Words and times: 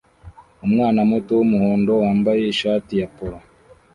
Umwana 0.65 0.99
muto 1.11 1.31
wumuhondo 1.39 1.91
wambaye 2.03 2.41
ishati 2.53 2.93
ya 3.01 3.07
polo 3.15 3.37